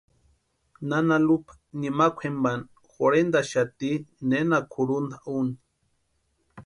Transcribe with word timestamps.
Nana 0.91 1.17
Lupa 1.27 1.51
nimakwa 1.79 2.21
jempani 2.29 2.63
jorhentʼaxati 2.93 3.91
nena 4.29 4.57
kʼurhunta 4.71 5.17
úni. 5.37 5.53